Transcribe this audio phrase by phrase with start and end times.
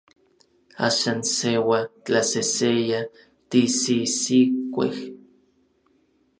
[0.87, 3.01] Axan seua, tlaseseya,
[3.49, 4.95] tisisikuej.